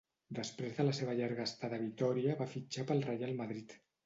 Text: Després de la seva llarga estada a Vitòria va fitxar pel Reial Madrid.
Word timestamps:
Després 0.37 0.71
de 0.79 0.85
la 0.87 0.95
seva 0.99 1.13
llarga 1.19 1.45
estada 1.49 1.79
a 1.83 1.83
Vitòria 1.83 2.39
va 2.41 2.49
fitxar 2.55 2.89
pel 2.89 3.05
Reial 3.11 3.37
Madrid. 3.45 3.79